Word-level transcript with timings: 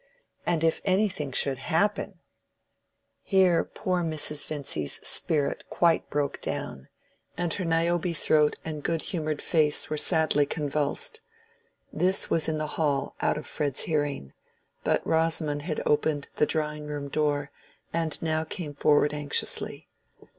And 0.47 0.63
if 0.63 0.81
anything 0.83 1.31
should 1.31 1.59
happen—" 1.59 2.17
Here 3.21 3.63
poor 3.63 4.01
Mrs. 4.01 4.47
Vincy's 4.47 4.93
spirit 5.07 5.63
quite 5.69 6.09
broke 6.09 6.41
down, 6.41 6.87
and 7.37 7.53
her 7.53 7.65
Niobe 7.65 8.15
throat 8.15 8.57
and 8.65 8.81
good 8.81 9.03
humored 9.03 9.43
face 9.43 9.91
were 9.91 9.97
sadly 9.97 10.47
convulsed. 10.47 11.21
This 11.93 12.31
was 12.31 12.49
in 12.49 12.57
the 12.57 12.65
hall 12.65 13.15
out 13.21 13.37
of 13.37 13.45
Fred's 13.45 13.83
hearing, 13.83 14.33
but 14.83 15.05
Rosamond 15.05 15.61
had 15.61 15.83
opened 15.85 16.29
the 16.37 16.47
drawing 16.47 16.87
room 16.87 17.07
door, 17.07 17.51
and 17.93 18.19
now 18.23 18.43
came 18.43 18.73
forward 18.73 19.13
anxiously. 19.13 19.87